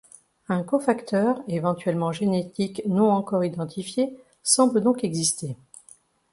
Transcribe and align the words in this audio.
Un 0.49 0.63
co-facteur, 0.63 1.43
éventuellement 1.47 2.11
génétique 2.11 2.81
non 2.87 3.11
encore 3.11 3.45
identifié 3.45 4.17
semble 4.41 4.81
donc 4.81 5.03
exister. 5.03 5.55